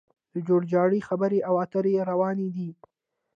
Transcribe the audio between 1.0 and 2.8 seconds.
خبرې او اترې روانې دي